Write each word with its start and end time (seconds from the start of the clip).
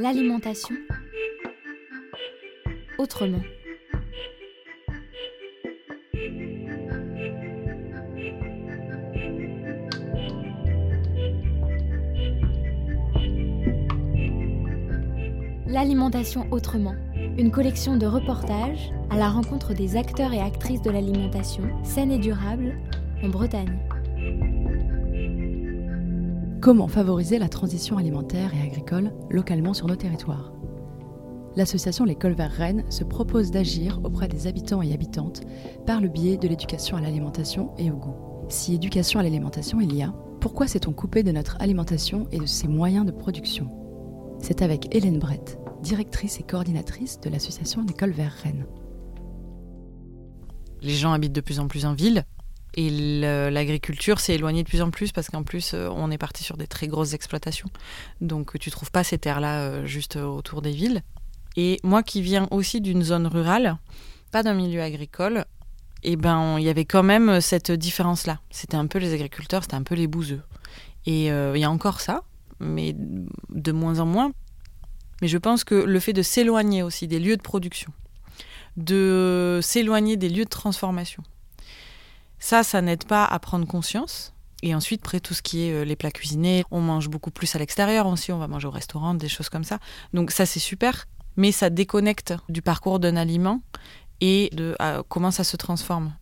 L'alimentation 0.00 0.74
autrement. 2.96 3.42
L'alimentation 15.66 16.46
autrement, 16.50 16.94
une 17.36 17.50
collection 17.50 17.98
de 17.98 18.06
reportages 18.06 18.90
à 19.10 19.18
la 19.18 19.28
rencontre 19.28 19.74
des 19.74 19.96
acteurs 19.96 20.32
et 20.32 20.40
actrices 20.40 20.80
de 20.80 20.90
l'alimentation 20.90 21.64
saine 21.84 22.12
et 22.12 22.18
durable 22.18 22.74
en 23.22 23.28
Bretagne. 23.28 23.78
Comment 26.60 26.88
favoriser 26.88 27.38
la 27.38 27.48
transition 27.48 27.96
alimentaire 27.96 28.52
et 28.54 28.60
agricole 28.60 29.14
localement 29.30 29.72
sur 29.72 29.86
nos 29.86 29.96
territoires 29.96 30.52
L'association 31.56 32.04
L'école 32.04 32.34
vers 32.34 32.50
Rennes 32.50 32.84
se 32.90 33.02
propose 33.02 33.50
d'agir 33.50 33.98
auprès 34.04 34.28
des 34.28 34.46
habitants 34.46 34.82
et 34.82 34.92
habitantes 34.92 35.40
par 35.86 36.02
le 36.02 36.08
biais 36.08 36.36
de 36.36 36.46
l'éducation 36.46 36.98
à 36.98 37.00
l'alimentation 37.00 37.70
et 37.78 37.90
au 37.90 37.96
goût. 37.96 38.14
Si 38.50 38.74
éducation 38.74 39.18
à 39.20 39.22
l'alimentation 39.22 39.80
il 39.80 39.96
y 39.96 40.02
a, 40.02 40.12
pourquoi 40.42 40.66
s'est-on 40.66 40.92
coupé 40.92 41.22
de 41.22 41.32
notre 41.32 41.56
alimentation 41.62 42.28
et 42.30 42.38
de 42.38 42.46
ses 42.46 42.68
moyens 42.68 43.06
de 43.06 43.10
production 43.10 43.70
C'est 44.38 44.60
avec 44.60 44.94
Hélène 44.94 45.18
Brett, 45.18 45.58
directrice 45.82 46.40
et 46.40 46.44
coordinatrice 46.44 47.20
de 47.20 47.30
l'association 47.30 47.82
L'école 47.88 48.12
vers 48.12 48.32
Rennes. 48.32 48.66
Les 50.82 50.94
gens 50.94 51.12
habitent 51.12 51.32
de 51.32 51.40
plus 51.40 51.58
en 51.58 51.68
plus 51.68 51.86
en 51.86 51.94
ville, 51.94 52.26
et 52.74 52.90
l'agriculture 53.50 54.20
s'est 54.20 54.34
éloignée 54.34 54.62
de 54.62 54.68
plus 54.68 54.82
en 54.82 54.90
plus 54.90 55.12
parce 55.12 55.28
qu'en 55.28 55.42
plus, 55.42 55.72
euh, 55.74 55.88
on 55.92 56.10
est 56.10 56.18
parti 56.18 56.44
sur 56.44 56.56
des 56.56 56.66
très 56.66 56.86
grosses 56.86 57.14
exploitations. 57.14 57.68
Donc, 58.20 58.58
tu 58.58 58.70
trouves 58.70 58.90
pas 58.90 59.04
ces 59.04 59.18
terres-là 59.18 59.60
euh, 59.60 59.86
juste 59.86 60.16
autour 60.16 60.62
des 60.62 60.72
villes. 60.72 61.02
Et 61.56 61.78
moi 61.82 62.02
qui 62.02 62.22
viens 62.22 62.46
aussi 62.50 62.80
d'une 62.80 63.02
zone 63.02 63.26
rurale, 63.26 63.76
pas 64.30 64.42
d'un 64.42 64.54
milieu 64.54 64.82
agricole, 64.82 65.44
eh 66.02 66.16
ben 66.16 66.58
il 66.58 66.64
y 66.64 66.68
avait 66.68 66.84
quand 66.84 67.02
même 67.02 67.40
cette 67.40 67.72
différence-là. 67.72 68.40
C'était 68.50 68.76
un 68.76 68.86
peu 68.86 68.98
les 68.98 69.12
agriculteurs, 69.12 69.64
c'était 69.64 69.74
un 69.74 69.82
peu 69.82 69.96
les 69.96 70.06
bouseux. 70.06 70.42
Et 71.06 71.32
euh, 71.32 71.56
il 71.56 71.60
y 71.60 71.64
a 71.64 71.70
encore 71.70 72.00
ça, 72.00 72.22
mais 72.60 72.94
de 72.94 73.72
moins 73.72 73.98
en 73.98 74.06
moins. 74.06 74.32
Mais 75.22 75.28
je 75.28 75.38
pense 75.38 75.64
que 75.64 75.74
le 75.74 76.00
fait 76.00 76.12
de 76.12 76.22
s'éloigner 76.22 76.82
aussi 76.82 77.08
des 77.08 77.18
lieux 77.18 77.36
de 77.36 77.42
production, 77.42 77.92
de 78.76 79.58
s'éloigner 79.62 80.16
des 80.16 80.28
lieux 80.28 80.44
de 80.44 80.50
transformation, 80.50 81.22
ça, 82.40 82.62
ça 82.62 82.82
n'aide 82.82 83.04
pas 83.04 83.24
à 83.24 83.38
prendre 83.38 83.66
conscience. 83.66 84.32
Et 84.62 84.74
ensuite, 84.74 85.02
après 85.04 85.20
tout 85.20 85.32
ce 85.32 85.42
qui 85.42 85.62
est 85.62 85.72
euh, 85.72 85.84
les 85.84 85.96
plats 85.96 86.10
cuisinés, 86.10 86.64
on 86.70 86.80
mange 86.80 87.08
beaucoup 87.08 87.30
plus 87.30 87.54
à 87.54 87.58
l'extérieur 87.58 88.06
aussi, 88.06 88.32
on 88.32 88.38
va 88.38 88.48
manger 88.48 88.66
au 88.66 88.72
restaurant, 88.72 89.14
des 89.14 89.28
choses 89.28 89.48
comme 89.48 89.64
ça. 89.64 89.78
Donc 90.12 90.32
ça, 90.32 90.44
c'est 90.44 90.60
super, 90.60 91.06
mais 91.36 91.52
ça 91.52 91.70
déconnecte 91.70 92.34
du 92.48 92.60
parcours 92.60 92.98
d'un 92.98 93.16
aliment 93.16 93.62
et 94.20 94.50
de 94.52 94.76
comment 95.08 95.30
ça 95.30 95.44
se 95.44 95.56
transforme. 95.56 96.12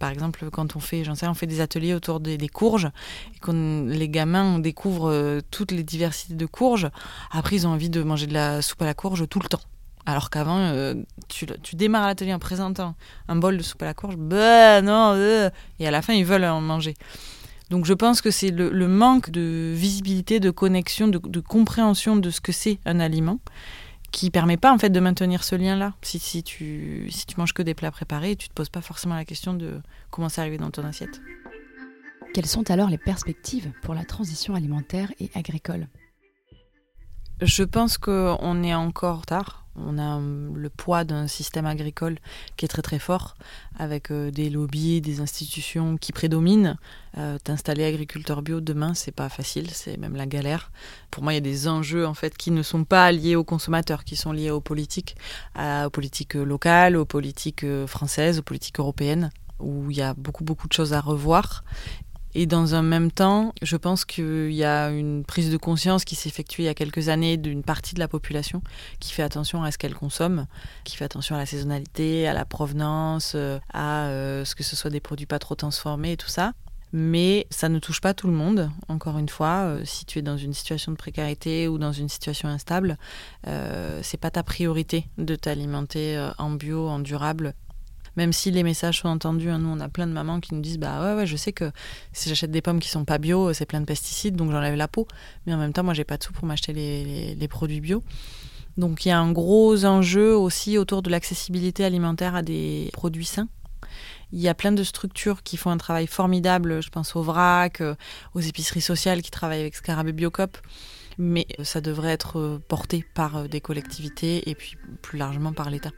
Par 0.00 0.08
exemple, 0.08 0.48
quand 0.50 0.76
on 0.76 0.80
fait, 0.80 1.04
j'en 1.04 1.14
sais, 1.14 1.28
on 1.28 1.34
fait 1.34 1.46
des 1.46 1.60
ateliers 1.60 1.92
autour 1.92 2.20
des, 2.20 2.48
courges 2.48 2.90
et 3.34 3.38
quand 3.38 3.52
les 3.52 4.08
gamins 4.08 4.58
découvrent 4.58 5.10
euh, 5.10 5.40
toutes 5.50 5.72
les 5.72 5.84
diversités 5.84 6.34
de 6.34 6.46
courges, 6.46 6.88
après 7.30 7.56
ils 7.56 7.66
ont 7.66 7.70
envie 7.70 7.90
de 7.90 8.02
manger 8.02 8.26
de 8.26 8.32
la 8.32 8.62
soupe 8.62 8.80
à 8.80 8.86
la 8.86 8.94
courge 8.94 9.28
tout 9.28 9.40
le 9.40 9.48
temps. 9.48 9.60
Alors 10.06 10.30
qu'avant, 10.30 10.58
euh, 10.58 10.94
tu, 11.28 11.46
démarres 11.76 12.06
l'atelier 12.06 12.32
en 12.32 12.38
présentant 12.38 12.94
un 13.28 13.36
bol 13.36 13.56
de 13.56 13.62
soupe 13.62 13.82
à 13.82 13.86
la 13.86 13.94
courge, 13.94 14.16
bah 14.16 14.80
non, 14.82 15.12
euh, 15.14 15.50
et 15.78 15.86
à 15.86 15.90
la 15.90 16.02
fin, 16.02 16.14
ils 16.14 16.24
veulent 16.24 16.44
en 16.44 16.60
manger. 16.60 16.94
Donc 17.68 17.84
je 17.84 17.92
pense 17.92 18.20
que 18.20 18.30
c'est 18.30 18.50
le, 18.50 18.88
manque 18.88 19.30
de 19.30 19.72
visibilité, 19.76 20.40
de 20.40 20.50
connexion, 20.50 21.06
de, 21.06 21.40
compréhension 21.40 22.16
de 22.16 22.30
ce 22.30 22.40
que 22.40 22.50
c'est 22.50 22.80
un 22.84 22.98
aliment 22.98 23.38
qui 24.10 24.30
permet 24.30 24.56
pas 24.56 24.72
en 24.72 24.78
fait 24.78 24.90
de 24.90 24.98
maintenir 24.98 25.44
ce 25.44 25.54
lien-là. 25.54 25.94
Si, 26.02 26.18
si, 26.18 26.42
tu, 26.42 27.06
si 27.10 27.26
tu 27.26 27.38
manges 27.38 27.52
que 27.52 27.62
des 27.62 27.74
plats 27.74 27.92
préparés, 27.92 28.34
tu 28.34 28.48
te 28.48 28.54
poses 28.54 28.70
pas 28.70 28.80
forcément 28.80 29.14
la 29.14 29.24
question 29.24 29.54
de 29.54 29.80
comment 30.10 30.28
c'est 30.28 30.40
arrivé 30.40 30.58
dans 30.58 30.72
ton 30.72 30.84
assiette. 30.84 31.20
Quelles 32.34 32.46
sont 32.46 32.68
alors 32.72 32.88
les 32.88 32.98
perspectives 32.98 33.70
pour 33.82 33.94
la 33.94 34.04
transition 34.04 34.56
alimentaire 34.56 35.12
et 35.20 35.30
agricole? 35.36 35.86
Je 37.40 37.62
pense 37.62 37.98
qu'on 37.98 38.62
est 38.64 38.74
encore 38.74 39.26
tard 39.26 39.59
on 39.76 39.98
a 39.98 40.16
hum, 40.16 40.56
le 40.56 40.68
poids 40.68 41.04
d'un 41.04 41.26
système 41.26 41.66
agricole 41.66 42.18
qui 42.56 42.64
est 42.64 42.68
très 42.68 42.82
très 42.82 42.98
fort, 42.98 43.36
avec 43.78 44.10
euh, 44.10 44.30
des 44.30 44.50
lobbies, 44.50 45.00
des 45.00 45.20
institutions 45.20 45.96
qui 45.96 46.12
prédominent. 46.12 46.76
Euh, 47.18 47.38
t'installer 47.42 47.84
agriculteur 47.84 48.42
bio 48.42 48.60
demain, 48.60 48.94
c'est 48.94 49.12
pas 49.12 49.28
facile, 49.28 49.70
c'est 49.70 49.96
même 49.96 50.16
la 50.16 50.26
galère. 50.26 50.70
Pour 51.10 51.22
moi, 51.22 51.32
il 51.32 51.36
y 51.36 51.38
a 51.38 51.42
des 51.42 51.68
enjeux 51.68 52.06
en 52.06 52.14
fait 52.14 52.36
qui 52.36 52.50
ne 52.50 52.62
sont 52.62 52.84
pas 52.84 53.10
liés 53.12 53.36
aux 53.36 53.44
consommateurs, 53.44 54.04
qui 54.04 54.16
sont 54.16 54.32
liés 54.32 54.50
aux 54.50 54.60
politiques, 54.60 55.16
aux 55.56 55.90
politiques 55.90 56.34
locales, 56.34 56.96
aux 56.96 57.04
politiques 57.04 57.64
euh, 57.64 57.86
françaises, 57.86 58.38
aux 58.38 58.44
politiques 58.44 58.78
européennes 58.78 59.30
où 59.58 59.90
il 59.90 59.96
y 59.98 60.02
a 60.02 60.14
beaucoup 60.14 60.42
beaucoup 60.42 60.68
de 60.68 60.72
choses 60.72 60.94
à 60.94 61.02
revoir 61.02 61.64
et 62.34 62.46
dans 62.46 62.74
un 62.74 62.82
même 62.82 63.10
temps, 63.10 63.52
je 63.60 63.76
pense 63.76 64.04
qu'il 64.04 64.52
y 64.52 64.64
a 64.64 64.90
une 64.90 65.24
prise 65.24 65.50
de 65.50 65.56
conscience 65.56 66.04
qui 66.04 66.14
s'effectue 66.14 66.62
il 66.62 66.64
y 66.66 66.68
a 66.68 66.74
quelques 66.74 67.08
années 67.08 67.36
d'une 67.36 67.62
partie 67.62 67.94
de 67.94 68.00
la 68.00 68.08
population 68.08 68.62
qui 69.00 69.12
fait 69.12 69.22
attention 69.22 69.64
à 69.64 69.72
ce 69.72 69.78
qu'elle 69.78 69.94
consomme, 69.94 70.46
qui 70.84 70.96
fait 70.96 71.04
attention 71.04 71.34
à 71.34 71.38
la 71.38 71.46
saisonnalité, 71.46 72.28
à 72.28 72.34
la 72.34 72.44
provenance, 72.44 73.32
euh, 73.34 73.58
à 73.72 74.06
euh, 74.06 74.44
ce 74.44 74.54
que 74.54 74.62
ce 74.62 74.76
soit 74.76 74.90
des 74.90 75.00
produits 75.00 75.26
pas 75.26 75.40
trop 75.40 75.56
transformés 75.56 76.12
et 76.12 76.16
tout 76.16 76.28
ça. 76.28 76.52
Mais 76.92 77.46
ça 77.50 77.68
ne 77.68 77.78
touche 77.78 78.00
pas 78.00 78.14
tout 78.14 78.26
le 78.26 78.32
monde. 78.32 78.70
Encore 78.88 79.18
une 79.18 79.28
fois, 79.28 79.64
euh, 79.64 79.82
si 79.84 80.04
tu 80.04 80.18
es 80.18 80.22
dans 80.22 80.36
une 80.36 80.54
situation 80.54 80.90
de 80.92 80.96
précarité 80.96 81.68
ou 81.68 81.78
dans 81.78 81.92
une 81.92 82.08
situation 82.08 82.48
instable, 82.48 82.98
euh, 83.46 84.00
c'est 84.02 84.18
pas 84.18 84.30
ta 84.30 84.42
priorité 84.42 85.06
de 85.18 85.36
t'alimenter 85.36 86.30
en 86.38 86.50
bio, 86.50 86.88
en 86.88 86.98
durable 86.98 87.54
même 88.16 88.32
si 88.32 88.50
les 88.50 88.62
messages 88.62 89.00
sont 89.00 89.08
entendus, 89.08 89.50
hein, 89.50 89.58
nous 89.58 89.68
on 89.68 89.80
a 89.80 89.88
plein 89.88 90.06
de 90.06 90.12
mamans 90.12 90.40
qui 90.40 90.54
nous 90.54 90.60
disent 90.60 90.78
bah 90.78 91.02
ouais 91.02 91.14
ouais 91.14 91.26
je 91.26 91.36
sais 91.36 91.52
que 91.52 91.70
si 92.12 92.28
j'achète 92.28 92.50
des 92.50 92.62
pommes 92.62 92.80
qui 92.80 92.88
sont 92.88 93.04
pas 93.04 93.18
bio, 93.18 93.52
c'est 93.52 93.66
plein 93.66 93.80
de 93.80 93.86
pesticides 93.86 94.36
donc 94.36 94.50
j'enlève 94.50 94.74
la 94.74 94.88
peau, 94.88 95.06
mais 95.46 95.54
en 95.54 95.58
même 95.58 95.72
temps 95.72 95.84
moi 95.84 95.94
j'ai 95.94 96.04
pas 96.04 96.16
de 96.16 96.24
sous 96.24 96.32
pour 96.32 96.46
m'acheter 96.46 96.72
les, 96.72 97.48
produits 97.48 97.80
bio. 97.80 98.02
Donc 98.76 99.04
il 99.04 99.08
y 99.08 99.12
a 99.12 99.18
un 99.18 99.32
gros 99.32 99.84
enjeu 99.84 100.36
aussi 100.36 100.78
autour 100.78 101.02
de 101.02 101.10
l'accessibilité 101.10 101.84
alimentaire 101.84 102.34
à 102.34 102.42
des 102.42 102.90
produits 102.92 103.24
sains. 103.24 103.48
Il 104.32 104.40
y 104.40 104.48
a 104.48 104.54
plein 104.54 104.72
de 104.72 104.84
structures 104.84 105.42
qui 105.42 105.56
font 105.56 105.70
un 105.70 105.76
travail 105.76 106.06
formidable, 106.06 106.80
je 106.82 106.90
pense 106.90 107.16
au 107.16 107.22
VRAC, 107.22 107.80
euh, 107.80 107.94
aux 108.34 108.40
épiceries 108.40 108.80
sociales 108.80 109.22
qui 109.22 109.30
travaillent 109.30 109.60
avec 109.60 109.74
Scarabée 109.74 110.12
Biocop, 110.12 110.56
mais 111.18 111.46
ça 111.64 111.80
devrait 111.80 112.12
être 112.12 112.38
euh, 112.38 112.62
porté 112.68 113.04
par 113.14 113.36
euh, 113.36 113.48
des 113.48 113.60
collectivités 113.60 114.48
et 114.48 114.54
puis 114.54 114.76
plus 115.02 115.18
largement 115.18 115.52
par 115.52 115.68
l'État. 115.68 115.90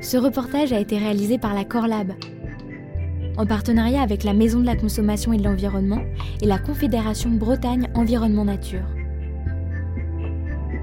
Ce 0.00 0.16
reportage 0.16 0.72
a 0.72 0.80
été 0.80 0.96
réalisé 0.96 1.36
par 1.36 1.52
la 1.54 1.64
Corlab, 1.64 2.12
en 3.36 3.44
partenariat 3.44 4.00
avec 4.00 4.24
la 4.24 4.32
Maison 4.32 4.60
de 4.60 4.64
la 4.64 4.74
Consommation 4.76 5.32
et 5.34 5.36
de 5.36 5.44
l'Environnement 5.44 6.00
et 6.40 6.46
la 6.46 6.58
Confédération 6.58 7.28
Bretagne 7.30 7.86
Environnement 7.94 8.46
Nature. 8.46 8.86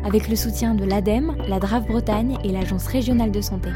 Avec 0.06 0.30
le 0.30 0.36
soutien 0.36 0.76
de 0.76 0.86
l'ADEME, 0.86 1.36
la 1.50 1.60
DRAF 1.60 1.88
Bretagne 1.88 2.38
et 2.44 2.52
l'Agence 2.52 2.86
régionale 2.86 3.32
de 3.32 3.42
santé. 3.42 3.70